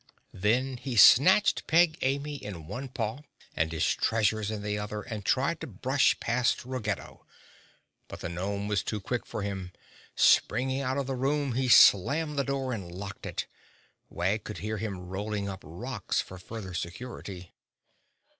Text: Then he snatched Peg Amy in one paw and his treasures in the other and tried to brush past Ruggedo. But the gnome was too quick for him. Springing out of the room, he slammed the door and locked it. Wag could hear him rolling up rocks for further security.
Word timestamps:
Then 0.33 0.77
he 0.77 0.95
snatched 0.95 1.67
Peg 1.67 1.95
Amy 2.01 2.35
in 2.43 2.65
one 2.65 2.89
paw 2.89 3.19
and 3.55 3.71
his 3.71 3.85
treasures 3.93 4.49
in 4.49 4.63
the 4.63 4.79
other 4.79 5.03
and 5.03 5.23
tried 5.23 5.61
to 5.61 5.67
brush 5.67 6.19
past 6.19 6.65
Ruggedo. 6.65 7.23
But 8.07 8.21
the 8.21 8.27
gnome 8.29 8.67
was 8.67 8.81
too 8.81 8.99
quick 8.99 9.27
for 9.27 9.43
him. 9.43 9.71
Springing 10.15 10.81
out 10.81 10.97
of 10.97 11.05
the 11.05 11.13
room, 11.13 11.53
he 11.53 11.69
slammed 11.69 12.39
the 12.39 12.43
door 12.43 12.73
and 12.73 12.91
locked 12.91 13.27
it. 13.27 13.45
Wag 14.09 14.43
could 14.43 14.57
hear 14.57 14.77
him 14.79 15.05
rolling 15.07 15.47
up 15.47 15.59
rocks 15.63 16.19
for 16.19 16.39
further 16.39 16.73
security. 16.73 17.53